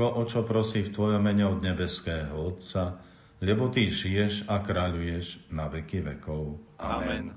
[0.00, 3.04] všetko, o čo prosí v Tvojom mene od nebeského Otca,
[3.44, 6.56] lebo Ty žiješ a kráľuješ na veky vekov.
[6.80, 7.36] Amen.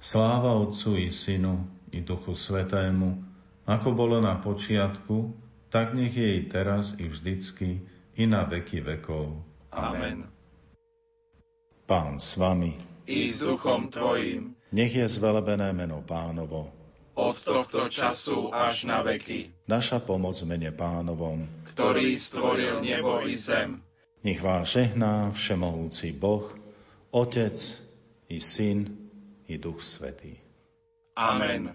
[0.00, 3.20] Sláva Otcu i Synu i Duchu Svetému,
[3.68, 5.36] ako bolo na počiatku,
[5.68, 7.84] tak nech je i teraz i vždycky
[8.16, 9.36] i na veky vekov.
[9.68, 10.24] Amen.
[11.84, 12.80] Pán s vami.
[13.04, 14.56] I s duchom Tvojim.
[14.72, 16.79] Nech je zvelebené meno pánovo.
[17.14, 19.50] Od tohto času až na veky.
[19.66, 21.46] Naša pomoc mene pánovom.
[21.74, 23.82] Ktorý stvoril nebo i zem
[24.20, 26.52] nech vás žehná všemohúci Boh,
[27.10, 27.56] Otec
[28.28, 29.08] i Syn
[29.48, 30.36] i Duch Svetý.
[31.16, 31.74] Amen.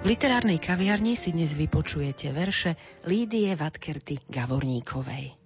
[0.00, 2.72] Literárnej kaviarni si dnes vypočujete verše
[3.04, 5.36] Lídie Vatkerty Gavorníkovej.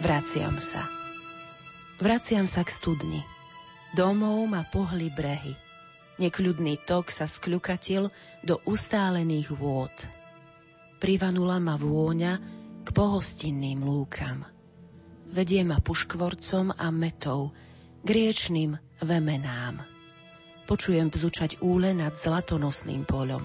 [0.00, 0.84] Vraciam sa.
[1.96, 3.39] Vraciam sa k studni
[3.90, 5.58] Domov ma pohli brehy.
[6.22, 8.06] Nekľudný tok sa skľukatil
[8.46, 9.90] do ustálených vôd.
[11.02, 12.38] Privanula ma vôňa
[12.86, 14.46] k pohostinným lúkam.
[15.26, 17.50] Vedie ma puškvorcom a metou,
[18.06, 19.82] k riečným vemenám.
[20.70, 23.42] Počujem bzučať úle nad zlatonosným poľom.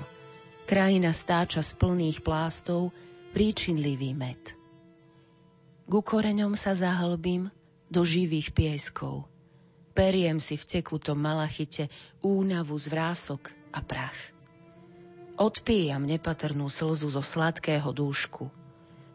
[0.69, 2.93] Krajina stáča z plných plástov
[3.33, 4.53] príčinlivý med.
[5.89, 7.49] Ku koreňom sa zahlbím
[7.89, 9.25] do živých pieskov–
[9.95, 11.87] Periem si v tekutom malachite
[12.19, 14.35] únavu z vrások a prach.
[15.39, 18.51] Odpíjam nepatrnú slzu zo sladkého dúšku.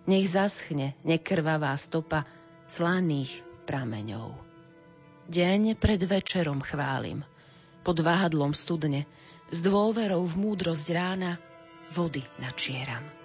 [0.09, 2.25] Nech zaschne nekrvavá stopa
[2.65, 4.33] slaných prameňov.
[5.29, 7.29] Deň pred večerom chválim,
[7.85, 9.05] pod váhadlom studne,
[9.53, 11.37] s dôverou v múdrosť rána
[11.93, 13.20] vody načieram.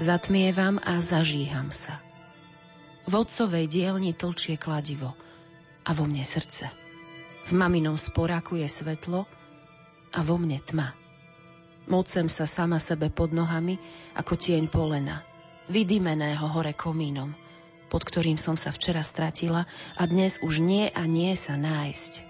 [0.00, 2.00] Zatmievam a zažíham sa.
[3.04, 5.12] V otcovej dielni tlčie kladivo
[5.84, 6.72] a vo mne srdce.
[7.44, 9.28] V maminom sporáku je svetlo
[10.08, 10.96] a vo mne tma.
[11.84, 13.76] Mocem sa sama sebe pod nohami
[14.16, 15.20] ako tieň polena,
[15.68, 17.36] vydymeného hore komínom,
[17.92, 19.68] pod ktorým som sa včera stratila
[20.00, 22.24] a dnes už nie a nie sa nájsť.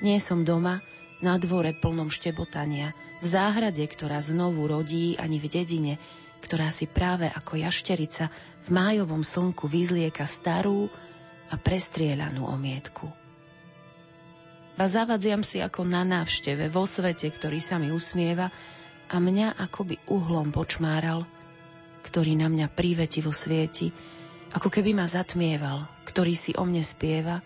[0.00, 0.80] Nie som doma,
[1.20, 5.94] na dvore plnom štebotania, v záhrade, ktorá znovu rodí, ani v dedine,
[6.42, 8.28] ktorá si práve ako jašterica
[8.66, 10.90] v májovom slnku vyzlieka starú
[11.48, 13.06] a prestrieľanú omietku.
[14.82, 18.50] A zavadziam si ako na návšteve vo svete, ktorý sa mi usmieva
[19.06, 21.22] a mňa akoby uhlom počmáral,
[22.02, 23.94] ktorý na mňa prívetivo svieti,
[24.50, 27.44] ako keby ma zatmieval, ktorý si o mne spieva,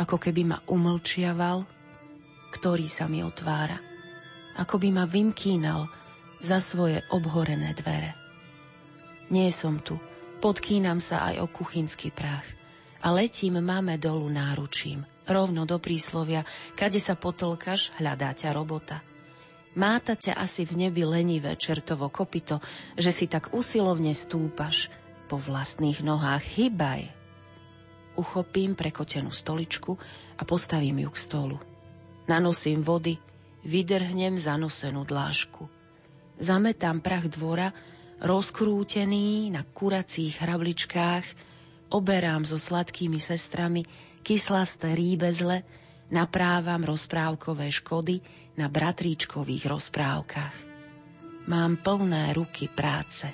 [0.00, 1.68] ako keby ma umlčiaval,
[2.54, 3.78] ktorý sa mi otvára,
[4.54, 5.90] ako by ma vymkínal,
[6.40, 8.14] za svoje obhorené dvere.
[9.32, 9.96] Nie som tu,
[10.44, 12.44] podkýnam sa aj o kuchynský prach
[13.00, 16.44] a letím máme dolu náručím, rovno do príslovia,
[16.76, 19.00] kade sa potlkaš, hľadá ťa robota.
[19.74, 22.62] Máta ťa asi v nebi lenivé čertovo kopito,
[22.94, 24.92] že si tak usilovne stúpaš,
[25.24, 27.10] po vlastných nohách chybaj.
[28.14, 29.98] Uchopím prekotenú stoličku
[30.38, 31.56] a postavím ju k stolu.
[32.30, 33.18] Nanosím vody,
[33.66, 35.73] vydrhnem zanosenú dlášku
[36.38, 37.70] zametám prach dvora,
[38.22, 41.24] rozkrútený na kuracích hrabličkách,
[41.92, 43.84] oberám so sladkými sestrami
[44.24, 45.62] kyslasté rýbezle,
[46.08, 48.24] naprávam rozprávkové škody
[48.56, 50.56] na bratríčkových rozprávkach.
[51.44, 53.28] Mám plné ruky práce.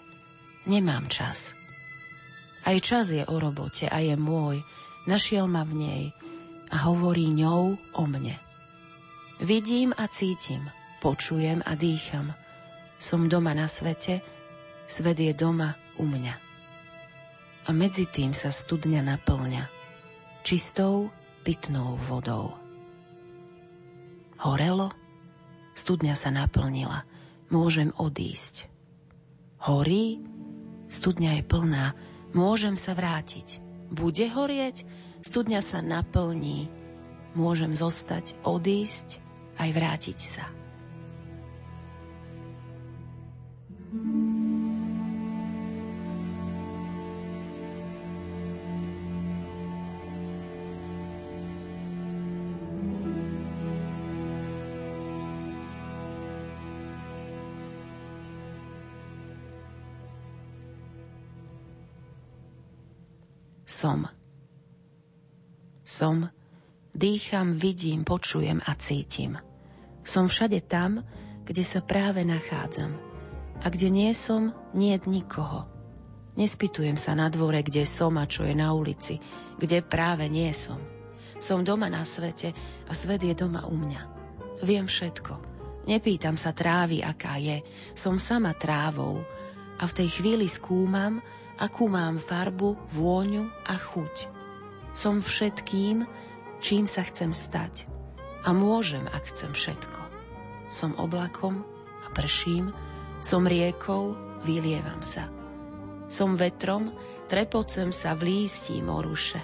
[0.67, 1.55] Nemám čas.
[2.67, 4.61] Aj čas je o robote a je môj.
[5.08, 6.05] Našiel ma v nej
[6.69, 8.37] a hovorí ňou o mne.
[9.41, 10.69] Vidím a cítim,
[11.00, 12.35] počujem a dýcham–
[13.00, 14.20] som doma na svete,
[14.85, 16.37] svet je doma u mňa.
[17.64, 19.64] A medzi tým sa studňa naplňa
[20.44, 21.08] čistou
[21.41, 22.61] pitnou vodou.
[24.37, 24.93] Horelo?
[25.76, 27.08] Studňa sa naplnila.
[27.49, 28.69] Môžem odísť.
[29.61, 30.20] Horí?
[30.93, 31.87] Studňa je plná.
[32.37, 33.61] Môžem sa vrátiť.
[33.88, 34.85] Bude horieť?
[35.25, 36.69] Studňa sa naplní.
[37.37, 39.23] Môžem zostať, odísť,
[39.61, 40.60] aj vrátiť sa.
[63.81, 64.04] Som.
[65.81, 66.28] Som,
[66.92, 69.40] dýcham, vidím, počujem a cítim.
[70.04, 71.00] Som všade tam,
[71.48, 73.10] kde sa práve nachádzam.
[73.61, 75.69] A kde nie som, nie nikoho.
[76.41, 79.21] Nespýtujem sa na dvore, kde som a čo je na ulici,
[79.61, 80.81] kde práve nie som.
[81.37, 82.57] Som doma na svete
[82.89, 84.03] a svet je doma u mňa.
[84.65, 85.41] Viem všetko.
[85.89, 87.65] Nepýtam sa trávy, aká je.
[87.97, 89.25] Som sama trávou.
[89.81, 91.25] A v tej chvíli skúmam,
[91.57, 94.29] akú mám farbu, vôňu a chuť.
[94.93, 96.05] Som všetkým,
[96.61, 97.89] čím sa chcem stať.
[98.45, 100.01] A môžem, ak chcem všetko.
[100.69, 101.65] Som oblakom
[102.05, 102.73] a prším,
[103.20, 105.28] som riekou, vylievam sa.
[106.11, 106.90] Som vetrom,
[107.28, 109.38] trepocem sa v lístí moruše.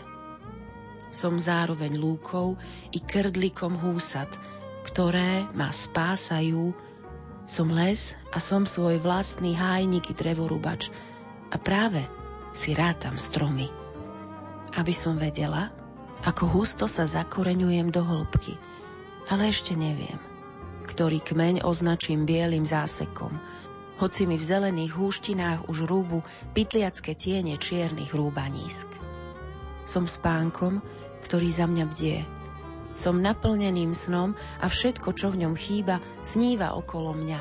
[1.14, 2.58] Som zároveň lúkou
[2.90, 4.28] i krdlikom húsat,
[4.88, 6.74] ktoré ma spásajú.
[7.46, 10.90] Som les a som svoj vlastný hájnik i drevorubač,
[11.46, 12.02] a práve
[12.50, 13.70] si rátam stromy.
[14.74, 15.70] Aby som vedela,
[16.26, 18.58] ako husto sa zakoreňujem do hĺbky.
[19.30, 20.18] Ale ešte neviem,
[20.90, 23.38] ktorý kmeň označím bielým zásekom,
[23.96, 26.20] hoci mi v zelených húštinách už rúbu
[26.52, 28.88] pytliacké tiene čiernych rúbanísk.
[29.88, 30.84] Som spánkom,
[31.24, 32.18] ktorý za mňa bdie.
[32.96, 37.40] Som naplneným snom a všetko, čo v ňom chýba, sníva okolo mňa.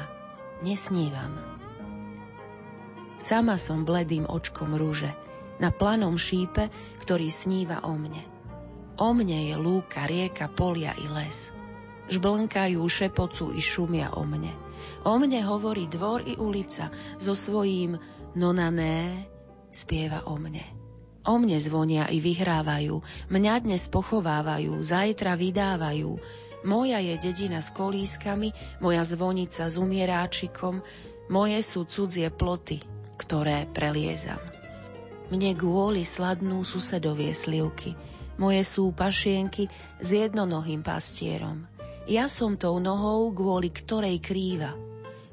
[0.64, 1.32] Nesnívam.
[3.16, 5.16] Sama som bledým očkom rúže,
[5.56, 6.68] na planom šípe,
[7.00, 8.24] ktorý sníva o mne.
[9.00, 11.52] O mne je lúka, rieka, polia i les.
[12.12, 14.65] Žblnkajú, šepocú i šumia o mne.
[15.06, 16.90] O mne hovorí dvor i ulica
[17.20, 18.00] so svojím
[18.36, 19.28] nonané
[19.72, 20.64] spieva o mne.
[21.26, 23.02] O mne zvonia i vyhrávajú,
[23.34, 26.22] mňa dnes pochovávajú, zajtra vydávajú.
[26.66, 30.86] Moja je dedina s kolískami, moja zvonica s umieráčikom,
[31.30, 32.86] moje sú cudzie ploty,
[33.18, 34.38] ktoré preliezam.
[35.34, 37.98] Mne kvôli sladnú susedovie slivky,
[38.38, 39.66] moje sú pašienky
[39.98, 41.66] s jednonohým pastierom.
[42.06, 44.78] Ja som tou nohou, kvôli ktorej krýva.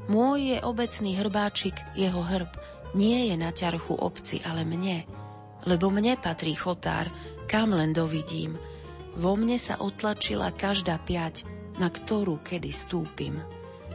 [0.09, 2.49] Môj je obecný hrbáčik, jeho hrb,
[2.97, 5.05] nie je na ťarchu obci, ale mne,
[5.69, 7.13] lebo mne patrí chotár,
[7.45, 8.57] kam len dovidím.
[9.13, 11.45] Vo mne sa otlačila každá piať,
[11.77, 13.45] na ktorú kedy stúpim.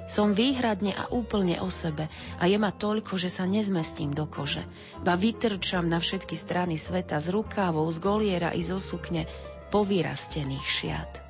[0.08, 2.08] Som výhradne a úplne o sebe
[2.40, 4.64] a je ma toľko, že sa nezmestím do kože.
[5.04, 9.28] Ba vytrčam na všetky strany sveta z rukávov, z goliera i zo sukne
[9.74, 11.27] povyrastených šiat.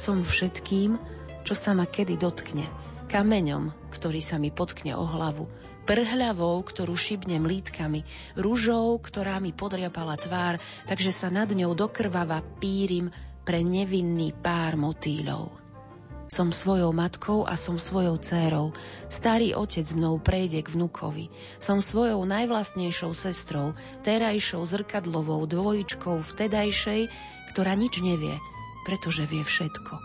[0.00, 0.96] Som všetkým,
[1.44, 2.64] čo sa ma kedy dotkne,
[3.12, 5.44] kameňom, ktorý sa mi potkne o hlavu,
[5.84, 10.56] prhľavou, ktorú šibnem lítkami, ružou, ktorá mi podriapala tvár,
[10.88, 13.12] takže sa nad ňou dokrvava pírim
[13.44, 15.52] pre nevinný pár motýľov.
[16.32, 18.72] Som svojou matkou a som svojou dcérou.
[19.12, 21.28] Starý otec mnou prejde k vnukovi.
[21.60, 27.12] Som svojou najvlastnejšou sestrou, terajšou zrkadlovou dvojičkou vtedajšej,
[27.52, 28.40] ktorá nič nevie,
[28.84, 29.98] pretože vie všetko.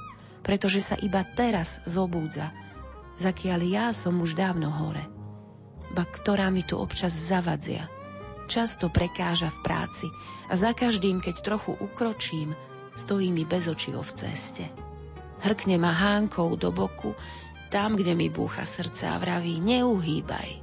[0.45, 2.53] Pretože sa iba teraz zobúdza,
[3.17, 5.03] zakiaľ ja som už dávno hore.
[5.95, 7.87] Ba ktorá mi tu občas zavadzia.
[8.45, 10.07] Často prekáža v práci
[10.45, 12.53] a za každým, keď trochu ukročím,
[12.93, 14.65] stojí mi bez očího v ceste.
[15.41, 17.17] Hrkne ma hánkou do boku,
[17.73, 20.61] tam, kde mi búcha srdce a vraví, neuhýbaj.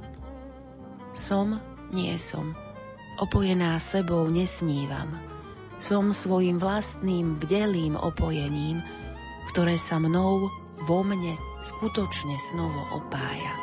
[1.13, 1.59] Som,
[1.91, 2.55] nie som.
[3.21, 5.32] Opojená sebou nesnívam.
[5.81, 8.83] Som svojim vlastným bdelým opojením,
[9.51, 10.51] ktoré sa mnou
[10.83, 13.62] vo mne skutočne snovo opája.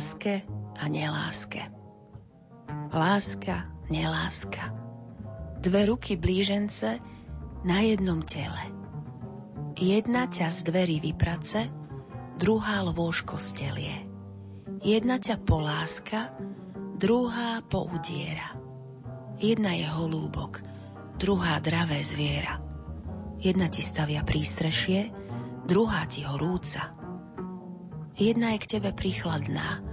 [0.00, 0.48] Láske
[0.80, 1.60] a neláske.
[2.88, 4.72] Láska, neláska.
[5.60, 6.96] Dve ruky blížence
[7.68, 8.72] na jednom tele.
[9.76, 11.68] Jedna ťa z dverí vyprace,
[12.40, 14.08] druhá lôžko stelie.
[14.80, 16.32] Jedna ťa poláska,
[16.96, 18.56] druhá poudiera.
[19.36, 20.64] Jedna je holúbok,
[21.20, 22.56] druhá dravé zviera.
[23.36, 25.12] Jedna ti stavia prístrešie,
[25.68, 26.96] druhá ti horúca.
[28.16, 29.89] Jedna je k tebe prichladná,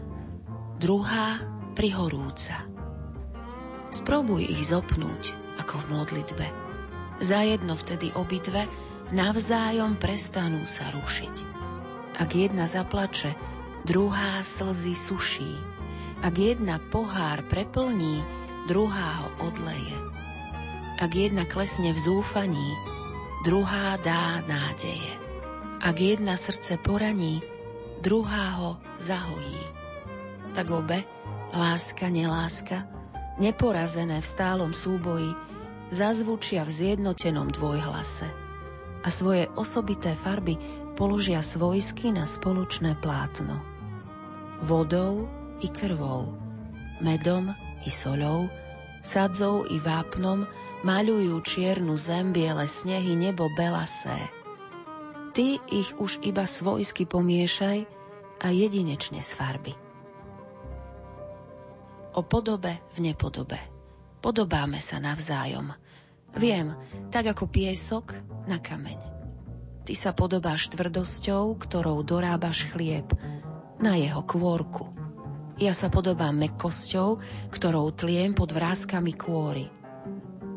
[0.77, 1.41] druhá
[1.73, 2.69] prihorúca.
[3.89, 6.47] Spróbuj ich zopnúť, ako v modlitbe.
[7.17, 8.69] Zajedno vtedy obidve
[9.09, 11.35] navzájom prestanú sa rušiť.
[12.21, 13.33] Ak jedna zaplače,
[13.89, 15.53] druhá slzy suší.
[16.21, 18.21] Ak jedna pohár preplní,
[18.69, 19.97] druhá ho odleje.
[20.97, 22.69] Ak jedna klesne v zúfaní,
[23.45, 25.13] druhá dá nádeje.
[25.81, 27.41] Ak jedna srdce poraní,
[28.01, 29.76] druhá ho zahojí.
[30.57, 31.05] Tak obe,
[31.53, 32.89] láska, neláska,
[33.37, 35.37] neporazené v stálom súboji,
[35.93, 38.25] zazvučia v zjednotenom dvojhlase
[39.05, 40.57] a svoje osobité farby
[40.97, 43.61] položia svojsky na spoločné plátno.
[44.65, 45.29] Vodou
[45.61, 46.33] i krvou,
[47.05, 47.53] medom
[47.85, 48.49] i soľou,
[49.05, 50.49] sadzou i vápnom
[50.81, 54.17] maľujú čiernu zem, biele snehy, nebo belasé.
[55.37, 57.85] Ty ich už iba svojsky pomiešaj
[58.41, 59.86] a jedinečne z farby.
[62.17, 63.61] O podobe v nepodobe.
[64.25, 65.77] Podobáme sa navzájom.
[66.33, 66.73] Viem,
[67.13, 68.17] tak ako piesok
[68.49, 68.97] na kameň.
[69.85, 73.05] Ty sa podobáš tvrdosťou, ktorou dorábaš chlieb,
[73.77, 74.89] na jeho kôrku.
[75.61, 77.21] Ja sa podobám mekosťou,
[77.53, 79.69] ktorou tliem pod vrázkami kôry,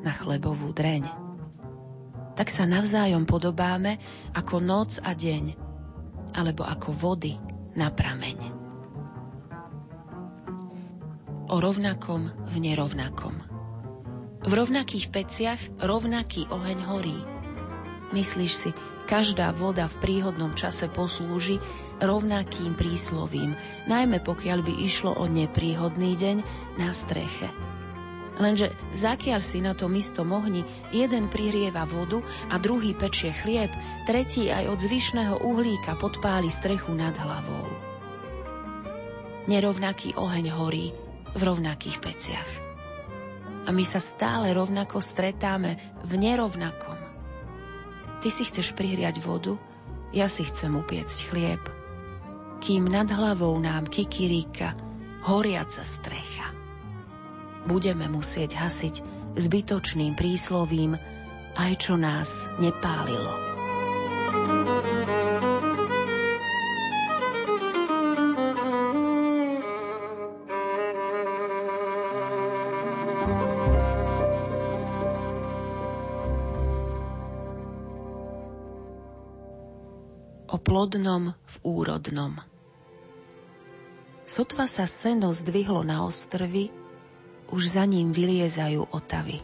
[0.00, 1.12] na chlebovú dreň.
[2.40, 4.00] Tak sa navzájom podobáme
[4.32, 5.60] ako noc a deň,
[6.32, 7.36] alebo ako vody
[7.76, 8.59] na prameň.
[11.50, 13.34] O rovnakom v nerovnakom.
[14.46, 17.18] V rovnakých peciach rovnaký oheň horí.
[18.14, 18.70] Myslíš si,
[19.10, 21.58] každá voda v príhodnom čase poslúži
[21.98, 23.58] rovnakým príslovím,
[23.90, 26.36] najmä pokiaľ by išlo o nepríhodný deň
[26.78, 27.50] na streche.
[28.38, 30.62] Lenže zakiaľ si na tom istom ohni
[30.94, 33.74] jeden prihrieva vodu a druhý pečie chlieb,
[34.06, 37.66] tretí aj od zvyšného uhlíka podpáli strechu nad hlavou.
[39.50, 40.94] Nerovnaký oheň horí
[41.34, 42.50] v rovnakých peciach.
[43.66, 46.98] A my sa stále rovnako stretáme v nerovnakom.
[48.20, 49.56] Ty si chceš prihriať vodu,
[50.10, 51.62] ja si chcem upiecť chlieb.
[52.60, 54.76] Kým nad hlavou nám kikiríka
[55.24, 56.60] horiaca strecha
[57.64, 58.94] budeme musieť hasiť
[59.36, 60.96] zbytočným príslovím
[61.58, 63.49] aj čo nás nepálilo.
[80.70, 82.38] Plodnom v úrodnom.
[84.22, 86.70] Sotva sa seno zdvihlo na ostrovy,
[87.50, 89.42] už za ním vyliezajú otavy.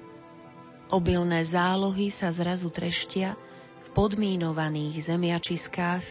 [0.87, 3.35] Obilné zálohy sa zrazu treštia
[3.83, 6.06] v podmínovaných zemiačiskách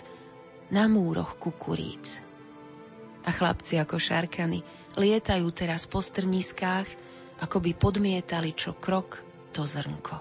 [0.68, 2.20] na múroch kukuríc.
[3.24, 4.68] A chlapci ako šarkany
[5.00, 6.92] lietajú teraz po strniskách,
[7.40, 9.24] ako by podmietali čo krok
[9.56, 10.20] to zrnko.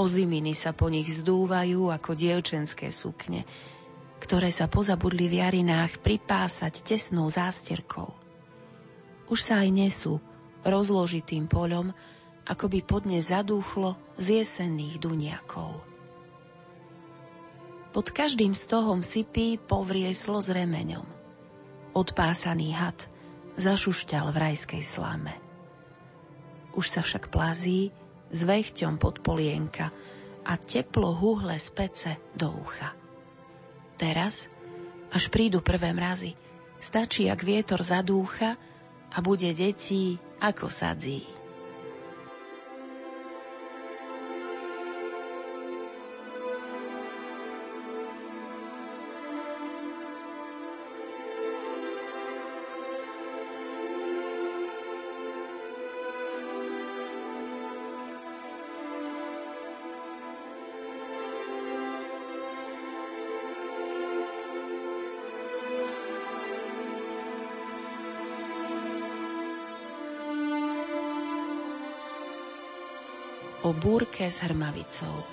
[0.00, 3.44] Oziminy sa po nich zdúvajú ako dievčenské sukne,
[4.22, 8.14] ktoré sa pozabudli v jarinách pripásať tesnou zásterkou.
[9.26, 10.22] Už sa aj nesú,
[10.62, 11.90] rozložitým poľom,
[12.46, 15.82] ako by pod ne zadúchlo z jesenných duniakov.
[17.90, 21.04] Pod každým stohom sypí povrieslo s remeňom.
[21.92, 23.10] Odpásaný had
[23.58, 25.34] zašušťal v rajskej slame.
[26.72, 27.92] Už sa však plazí
[28.32, 29.92] s vechťom pod polienka
[30.46, 33.01] a teplo huhle z pece do ucha.
[34.02, 34.50] Teraz,
[35.14, 36.34] až prídu prvé mrazy,
[36.82, 38.58] stačí, ak vietor zadúcha
[39.14, 41.22] a bude detí ako sadzí.
[73.82, 75.26] Búrke s hrmavicou.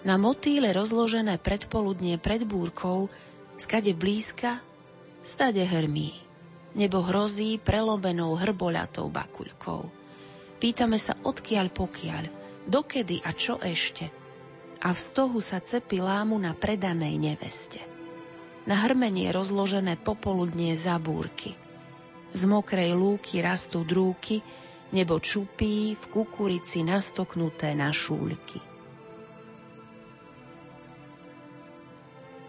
[0.00, 3.12] Na motýle rozložené predpoludnie pred búrkou,
[3.60, 4.64] skade blízka,
[5.20, 6.16] stade hrmí.
[6.72, 9.92] Nebo hrozí prelobenou hrboľatou bakuľkou.
[10.56, 12.24] Pýtame sa odkiaľ pokiaľ,
[12.64, 14.08] dokedy a čo ešte.
[14.80, 17.84] A v stohu sa cepy lámu na predanej neveste.
[18.64, 21.52] Na hrmenie rozložené popoludnie zabúrky.
[22.32, 24.40] Z mokrej lúky rastú drúky,
[24.90, 28.58] nebo čupí v kukurici nastoknuté na šúľky.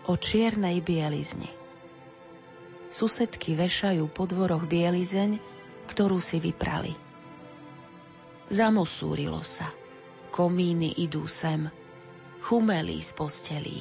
[0.10, 1.62] O čiernej bielizni
[2.92, 5.40] Susedky vešajú po dvoroch bielizeň,
[5.88, 6.92] ktorú si vyprali.
[8.52, 9.72] Zamosúrilo sa.
[10.36, 11.72] Komíny idú sem.
[12.44, 13.80] Chumelí z postelí.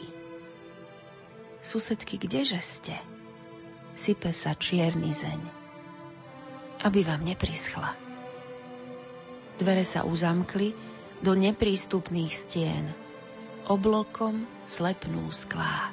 [1.59, 2.95] Susedky, kdeže ste?
[3.99, 5.43] Sype sa čierny zeň.
[6.87, 8.10] Aby vám neprischla.
[9.61, 10.73] Dvere sa uzamkli
[11.21, 12.97] do neprístupných stien.
[13.69, 15.93] Oblokom slepnú sklá.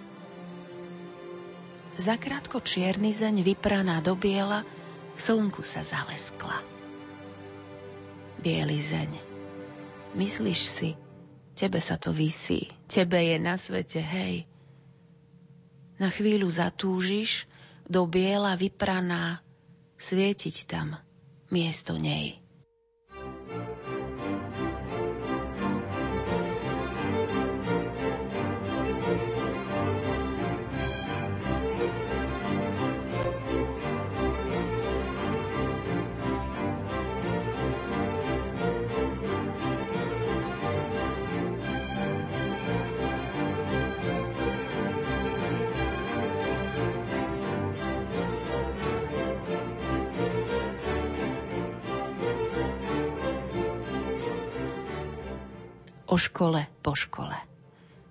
[1.99, 4.63] Zakrátko čierny zeň vypraná do biela
[5.13, 6.63] v slnku sa zaleskla.
[8.39, 9.11] Bielý zeň,
[10.15, 10.89] myslíš si,
[11.57, 14.47] tebe sa to vysí, tebe je na svete, hej.
[15.99, 17.49] Na chvíľu zatúžiš,
[17.83, 19.43] do biela vypraná,
[19.99, 20.95] svietiť tam
[21.51, 22.46] miesto nej.
[56.07, 57.35] O škole po škole.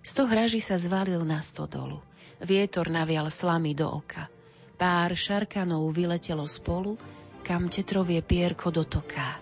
[0.06, 1.98] Sto hraží sa zvalil na stodolu.
[2.38, 4.28] Vietor navial slamy do oka.
[4.76, 7.00] Pár šarkanov vyletelo spolu,
[7.42, 9.40] kam tetrovie pierko dotoká.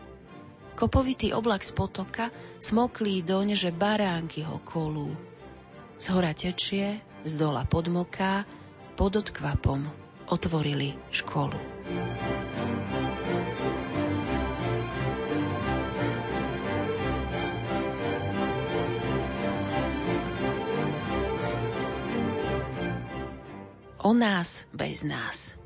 [0.74, 5.10] Kopovitý oblak z potoka smoklý doň, že baránky ho kolú.
[5.98, 8.46] Z hora tečie, z dola podmoká,
[8.94, 9.86] pod odkvapom
[10.30, 11.58] otvorili školu.
[24.04, 25.56] O nás bez nás.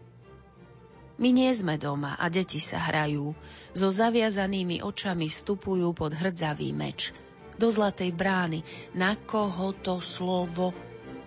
[1.19, 3.35] My nie sme doma a deti sa hrajú.
[3.75, 7.11] So zaviazanými očami vstupujú pod hrdzavý meč.
[7.59, 8.63] Do zlatej brány,
[8.95, 10.71] na koho to slovo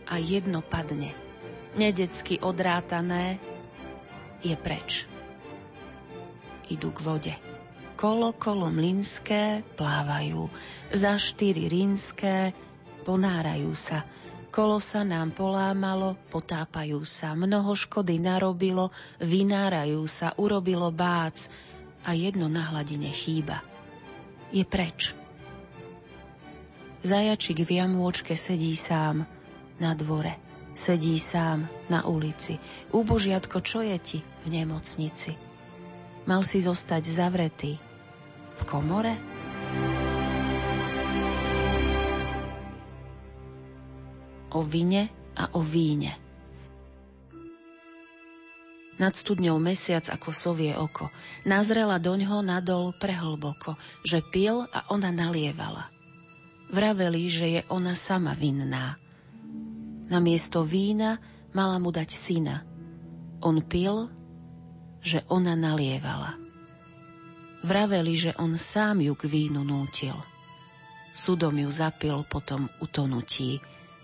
[0.07, 1.11] a jedno padne.
[1.75, 3.43] Nedecky odrátané
[4.39, 5.03] je preč.
[6.71, 7.35] Idú k vode.
[7.99, 10.47] Kolo, kolo mlinské plávajú.
[10.95, 12.55] Za štyri rínske
[13.03, 14.07] ponárajú sa
[14.51, 18.91] Kolo sa nám polámalo, potápajú sa, mnoho škody narobilo,
[19.23, 21.47] vynárajú sa, urobilo bác
[22.03, 23.63] a jedno na hladine chýba.
[24.51, 25.15] Je preč.
[26.99, 29.23] Zajačik v jamôčke sedí sám
[29.79, 30.35] na dvore,
[30.75, 32.59] sedí sám na ulici.
[32.91, 35.39] Úbožiatko, čo je ti v nemocnici?
[36.27, 37.79] Mal si zostať zavretý
[38.59, 39.15] v komore?
[44.51, 46.15] O vine a o víne.
[49.01, 51.09] Nad studňou mesiac ako sovie oko.
[51.41, 53.73] Nazrela doňho nadol prehlboko,
[54.05, 55.89] že pil a ona nalievala.
[56.69, 59.01] Vraveli, že je ona sama vinná.
[60.05, 61.17] Na miesto vína
[61.49, 62.61] mala mu dať syna.
[63.41, 64.05] On pil,
[65.01, 66.37] že ona nalievala.
[67.65, 70.13] Vraveli, že on sám ju k vínu nútil.
[71.17, 73.59] Sudom ju zapil potom utonutí,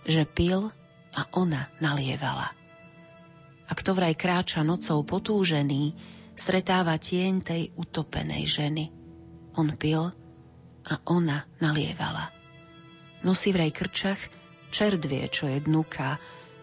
[0.08, 0.72] že pil
[1.13, 2.56] a ona nalievala.
[3.67, 5.91] A kto vraj kráča nocou potúžený,
[6.39, 8.86] stretáva tieň tej utopenej ženy.
[9.60, 10.15] On pil
[10.88, 12.32] a ona nalievala.
[13.28, 14.22] Nosí vraj krčach,
[14.72, 16.15] čerdvie, čo je dnuká,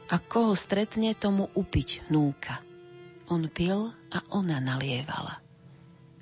[0.08, 2.60] a koho stretne, tomu upiť núka.
[3.28, 5.40] On pil a ona nalievala.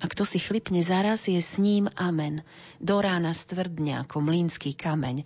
[0.03, 2.43] A kto si chlipne zaraz, je s ním amen.
[2.83, 5.23] Do rána stvrdne ako mlínsky kameň.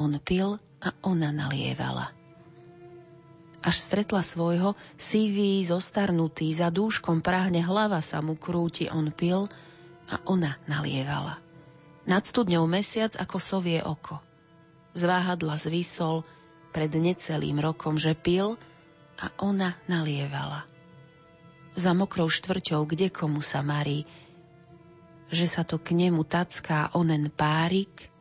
[0.00, 2.12] On pil a ona nalievala.
[3.66, 9.50] Až stretla svojho, sivý, zostarnutý, za dúškom práhne hlava sa mu krúti, on pil
[10.06, 11.42] a ona nalievala.
[12.06, 14.22] Nad studňou mesiac ako sovie oko.
[14.94, 16.22] Zváhadla zvysol
[16.70, 18.54] pred necelým rokom, že pil
[19.18, 20.68] a ona nalievala.
[21.74, 24.06] Za mokrou štvrťou, kde komu sa marí,
[25.26, 28.14] že sa to k nemu tacká onen párik,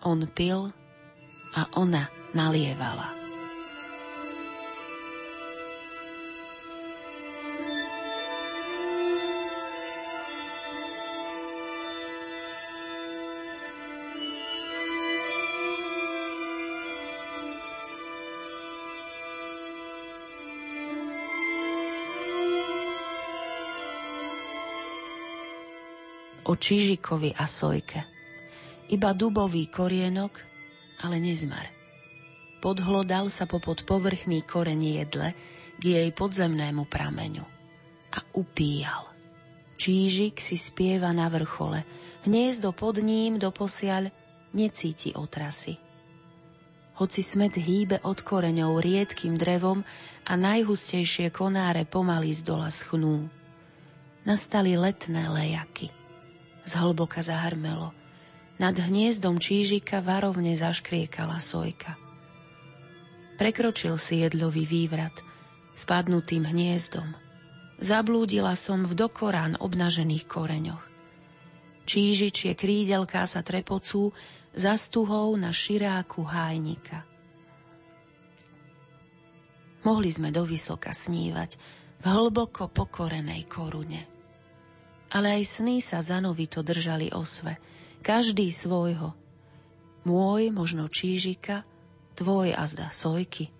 [0.00, 0.72] on pil
[1.52, 3.22] a ona nalievala.
[26.52, 28.04] o Čížikovi a Sojke.
[28.92, 30.51] Iba dubový korienok
[31.00, 31.64] ale nezmar.
[32.60, 35.34] Podhlodal sa popod povrchný koreň jedle
[35.80, 37.42] k jej podzemnému prameňu
[38.12, 39.08] a upíjal.
[39.80, 41.82] Čížik si spieva na vrchole,
[42.22, 44.14] hniezdo pod ním doposiaľ
[44.54, 45.80] necíti otrasy.
[46.92, 49.82] Hoci smet hýbe od koreňov riedkým drevom
[50.22, 53.26] a najhustejšie konáre pomaly z dola schnú.
[54.22, 55.90] Nastali letné lejaky.
[56.62, 57.90] Zhlboka zahrmelo.
[58.62, 61.98] Nad hniezdom čížika varovne zaškriekala sojka.
[63.34, 65.18] Prekročil si jedlový vývrat
[65.74, 67.10] spadnutým hniezdom.
[67.82, 70.84] Zablúdila som v dokorán obnažených koreňoch.
[71.90, 74.14] Čížičie krídelká sa trepocú
[74.54, 77.02] za stuhou na širáku hájnika.
[79.82, 81.58] Mohli sme do vysoka snívať
[81.98, 84.06] v hlboko pokorenej korune.
[85.10, 87.58] Ale aj sny sa zanovito držali osve,
[88.02, 89.14] každý svojho.
[90.02, 91.62] Môj možno čížika,
[92.18, 93.54] tvoj azda sojky.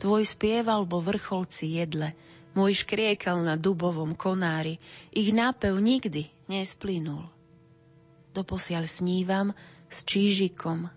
[0.00, 2.16] Tvoj spieval vo vrcholci jedle,
[2.56, 4.82] môj škriekal na dubovom konári,
[5.14, 7.28] ich nápev nikdy nesplynul.
[8.34, 9.54] Doposiaľ snívam
[9.86, 10.90] s čížikom.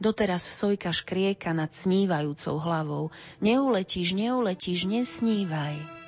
[0.00, 3.04] Doteraz sojka škrieka nad snívajúcou hlavou.
[3.42, 5.99] Neuletíš, neuletíš, nesnívaj.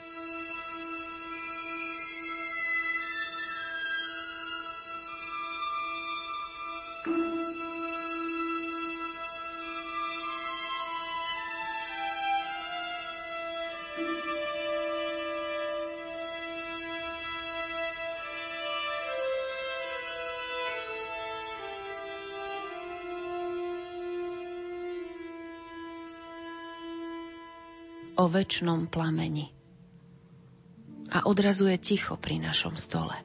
[28.17, 29.49] O väčšnom plameni.
[31.13, 33.17] A odrazuje ticho pri našom stole.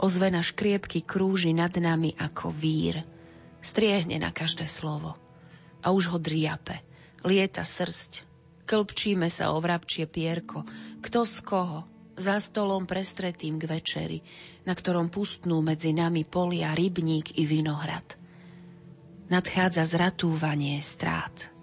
[0.00, 3.04] Ozvena škriepky krúži nad nami ako vír.
[3.64, 5.16] Striehne na každé slovo.
[5.84, 6.80] A už ho driape.
[7.24, 8.24] Lieta srst.
[8.64, 10.64] Klpčíme sa o vrabčie pierko.
[11.04, 11.84] Kto z koho?
[12.14, 14.18] Za stolom prestretým k večeri,
[14.62, 18.06] na ktorom pustnú medzi nami polia rybník i vinohrad.
[19.26, 21.53] Nadchádza zratúvanie strát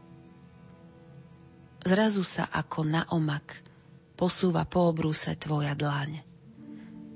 [1.82, 3.58] Zrazu sa ako na omak
[4.14, 6.22] posúva po obrúse tvoja dlaň.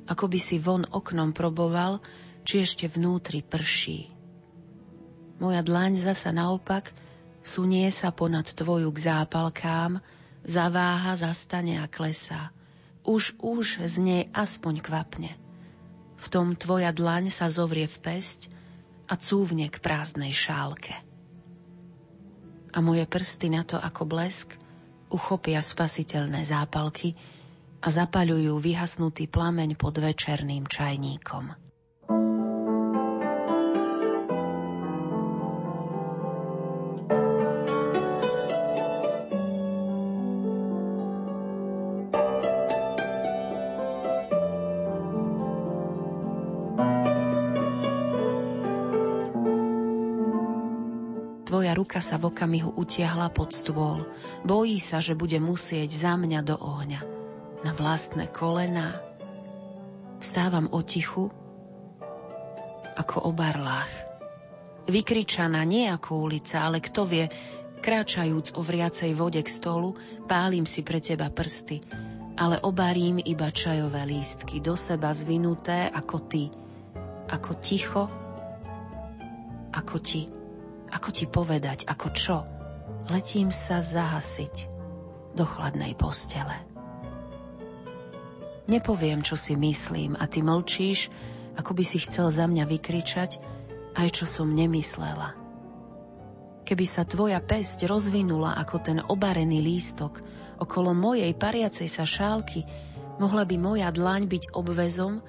[0.10, 2.02] Ako by si von oknom proboval,
[2.42, 4.10] či ešte vnútri prší.
[5.38, 6.90] Moja dlaň zasa naopak
[7.46, 10.02] sunie sa ponad tvoju k zápalkám,
[10.42, 12.50] zaváha, zastane a klesá.
[13.06, 15.38] Už, už z nej aspoň kvapne.
[16.18, 18.50] V tom tvoja dlaň sa zovrie v pesť
[19.06, 21.06] a cúvne k prázdnej šálke
[22.76, 24.60] a moje prsty na to ako blesk
[25.08, 27.16] uchopia spasiteľné zápalky
[27.80, 31.65] a zapaľujú vyhasnutý plameň pod večerným čajníkom.
[52.06, 54.06] Sa v okamihu utiahla pod stôl.
[54.46, 57.02] Bojí sa, že bude musieť za mňa do ohňa.
[57.66, 59.02] Na vlastné kolená.
[60.22, 61.34] Vstávam tichu,
[62.94, 63.90] ako o barlách.
[64.86, 67.26] Vykričaná nie ako ulica, ale kto vie,
[67.82, 69.98] kráčajúc o vriacej vode k stolu,
[70.30, 71.82] pálim si pre teba prsty,
[72.38, 76.54] ale obarím iba čajové lístky, do seba zvinuté ako ty,
[77.34, 78.04] ako ticho,
[79.74, 80.45] ako ti.
[80.96, 82.38] Ako ti povedať, ako čo?
[83.12, 84.72] Letím sa zahasiť
[85.36, 86.56] do chladnej postele.
[88.66, 91.12] Nepoviem, čo si myslím a ty mlčíš,
[91.60, 93.38] ako by si chcel za mňa vykričať
[93.96, 95.36] aj čo som nemyslela.
[96.66, 100.24] Keby sa tvoja pesť rozvinula ako ten obarený lístok
[100.58, 102.66] okolo mojej pariacej sa šálky,
[103.22, 105.22] mohla by moja dlaň byť obvezom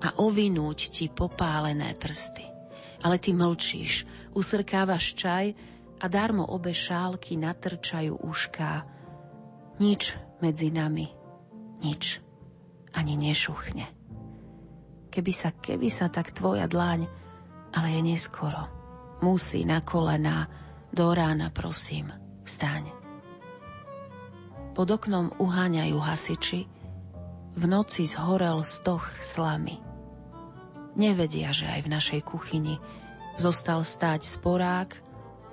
[0.00, 2.59] a ovinúť ti popálené prsty
[3.00, 4.04] ale ty mlčíš,
[4.36, 5.56] usrkávaš čaj
[6.00, 8.84] a darmo obe šálky natrčajú ušká.
[9.80, 11.08] Nič medzi nami,
[11.80, 12.20] nič,
[12.92, 13.88] ani nešuchne.
[15.10, 17.08] Keby sa, keby sa tak tvoja dlaň,
[17.74, 18.68] ale je neskoro.
[19.20, 20.48] Musí na kolená,
[20.94, 22.12] do rána prosím,
[22.44, 22.88] vstaň.
[24.72, 26.60] Pod oknom uháňajú hasiči,
[27.50, 29.89] v noci zhorel stoch slamy.
[30.98, 32.82] Nevedia, že aj v našej kuchyni
[33.38, 34.90] zostal stáť sporák,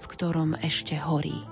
[0.01, 1.45] v ktorom ešte horí.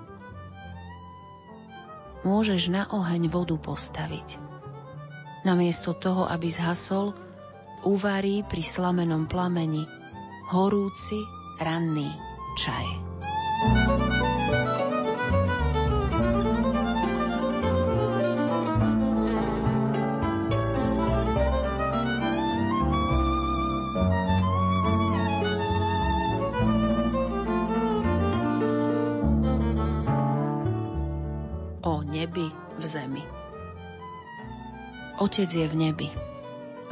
[2.26, 4.41] Môžeš na oheň vodu postaviť.
[5.45, 7.13] Namiesto toho, aby zhasol,
[7.86, 9.86] uvarí pri slamenom plameni
[10.50, 11.21] horúci
[11.62, 12.10] ranný
[12.58, 13.05] čaj.
[35.36, 36.08] Otec je v nebi.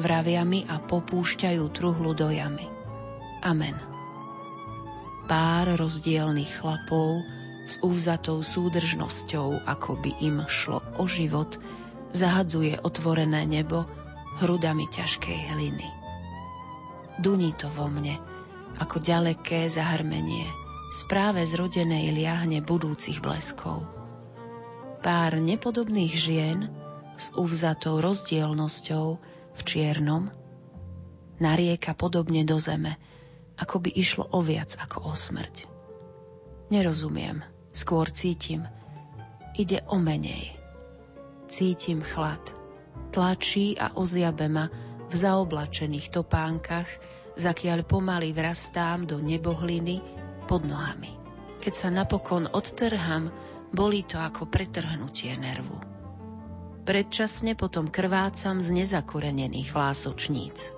[0.03, 2.67] Vravia mi a popúšťajú truhlu do jamy.
[3.39, 3.71] Amen.
[5.31, 7.23] Pár rozdielných chlapov
[7.71, 11.55] s úvzatou súdržnosťou, ako by im šlo o život,
[12.11, 13.87] zahadzuje otvorené nebo
[14.43, 15.87] hrudami ťažkej hliny.
[17.23, 18.19] Duní to vo mne,
[18.75, 20.51] ako ďaleké zahrmenie,
[20.91, 23.87] správe zrodenej liahne budúcich bleskov.
[24.99, 26.82] Pár nepodobných žien
[27.23, 29.05] s uvzatou rozdielnosťou
[29.53, 30.27] v čiernom
[31.39, 32.99] narieka podobne do zeme–
[33.57, 35.69] ako by išlo o viac ako o smrť.
[36.73, 38.65] Nerozumiem, skôr cítim.
[39.53, 40.57] Ide o menej.
[41.45, 42.41] Cítim chlad.
[43.13, 44.73] Tlačí a ozjabe ma
[45.09, 46.89] v zaoblačených topánkach,
[47.37, 50.01] zakiaľ pomaly vrastám do nebohliny
[50.49, 51.13] pod nohami.
[51.61, 53.29] Keď sa napokon odtrham,
[53.69, 55.92] bolí to ako pretrhnutie nervu.
[56.83, 60.75] Predčasne potom krvácam z nezakorenených vlásočníc.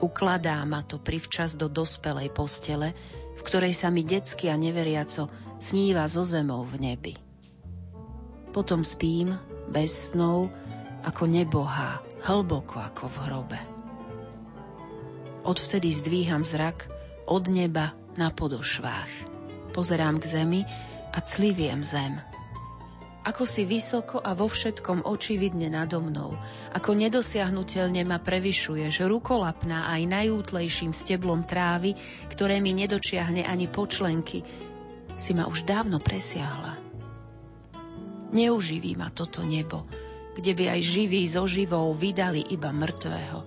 [0.00, 2.96] Ukladá ma to privčas do dospelej postele,
[3.36, 5.28] v ktorej sa mi detsky a neveriaco
[5.60, 7.14] sníva zo zemou v nebi.
[8.56, 9.36] Potom spím,
[9.68, 10.48] bez snov,
[11.04, 13.60] ako nebohá, hlboko ako v hrobe.
[15.44, 16.88] Odvtedy zdvíham zrak
[17.28, 19.12] od neba na podošvách.
[19.76, 20.60] Pozerám k zemi
[21.12, 22.16] a cliviem zem–
[23.28, 26.40] ako si vysoko a vo všetkom očividne nado mnou,
[26.72, 31.92] ako nedosiahnutelne ma prevyšuješ, rukolapná aj najútlejším steblom trávy,
[32.32, 34.40] ktoré mi nedočiahne ani počlenky,
[35.20, 36.80] si ma už dávno presiahla.
[38.32, 39.84] Neuživí ma toto nebo,
[40.32, 43.44] kde by aj živí so živou vydali iba mŕtvého.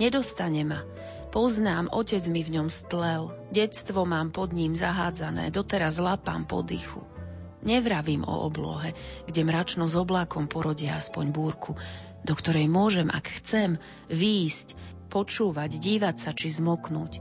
[0.00, 0.80] Nedostane ma,
[1.28, 7.17] Poznám, otec mi v ňom stlel, detstvo mám pod ním zahádzané, doteraz lapám po dychu.
[7.58, 8.94] Nevravím o oblohe,
[9.26, 11.74] kde mračno s oblákom porodia aspoň búrku,
[12.22, 14.78] do ktorej môžem, ak chcem, výjsť,
[15.10, 17.18] počúvať, dívať sa či zmoknúť.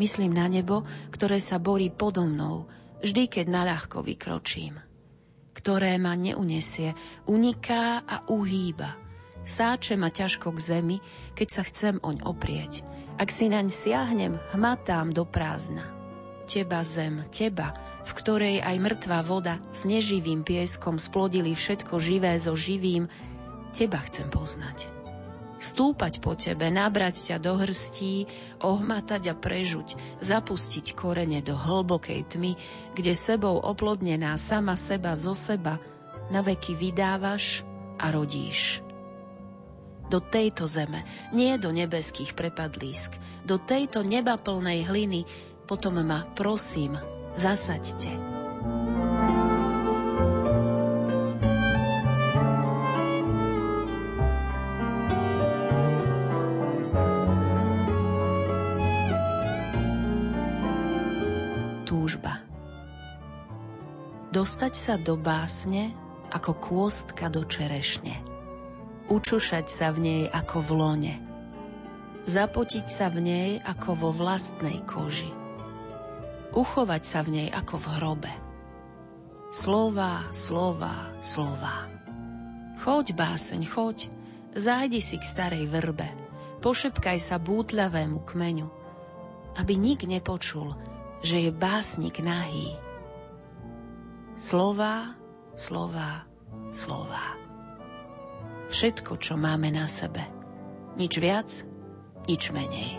[0.00, 2.66] Myslím na nebo, ktoré sa borí podo mnou,
[3.04, 4.80] vždy, keď naľahko vykročím.
[5.54, 6.98] Ktoré ma neunesie,
[7.30, 8.98] uniká a uhýba.
[9.44, 10.96] Sáče ma ťažko k zemi,
[11.36, 12.82] keď sa chcem oň oprieť.
[13.20, 15.93] Ak si naň siahnem, hmatám do prázdna.
[16.44, 17.72] Teba zem, teba,
[18.04, 23.08] v ktorej aj mŕtva voda s neživým pieskom splodili všetko živé so živým,
[23.72, 24.92] teba chcem poznať.
[25.56, 28.28] Stúpať po tebe, nabrať ťa do hrstí,
[28.60, 32.52] ohmatať a prežuť, zapustiť korene do hlbokej tmy,
[32.92, 35.80] kde sebou oplodnená sama seba zo seba
[36.28, 37.64] na veky vydávaš
[37.96, 38.84] a rodíš.
[40.12, 43.16] Do tejto zeme, nie do nebeských prepadlísk,
[43.48, 45.24] do tejto neba plnej hliny,
[45.64, 47.00] potom ma, prosím,
[47.40, 48.12] zasaďte.
[61.88, 62.44] Túžba
[64.34, 65.94] Dostať sa do básne
[66.28, 68.20] ako kôstka do čerešne.
[69.06, 71.14] Učušať sa v nej ako v lone.
[72.26, 75.43] Zapotiť sa v nej ako vo vlastnej koži
[76.54, 78.32] uchovať sa v nej ako v hrobe.
[79.50, 81.90] Slova, slova, slova.
[82.82, 84.10] Choď, báseň, choď,
[84.54, 86.10] zájdi si k starej vrbe,
[86.62, 88.68] pošepkaj sa bútľavému kmeňu,
[89.58, 90.74] aby nik nepočul,
[91.22, 92.74] že je básnik nahý.
[94.34, 95.14] Slova,
[95.54, 96.26] slova,
[96.74, 97.38] slova.
[98.74, 100.26] Všetko, čo máme na sebe.
[100.98, 101.50] Nič viac,
[102.26, 102.98] nič menej.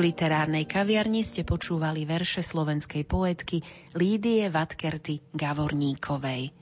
[0.00, 3.60] V literárnej kaviarni ste počúvali verše slovenskej poetky
[3.92, 6.56] Lídie Vatkerty Gavorníkovej.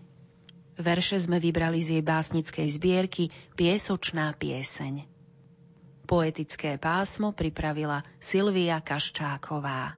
[0.75, 5.07] Verše sme vybrali z jej básnickej zbierky Piesočná pieseň.
[6.11, 9.98] Poetické pásmo pripravila Silvia Kaščáková.